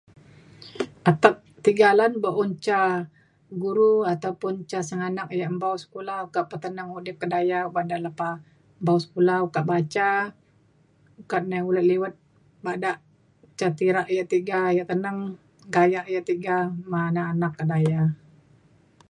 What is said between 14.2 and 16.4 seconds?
tiga yak teneng gayak yak